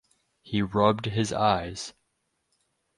[0.41, 1.93] He rubbed his eyes.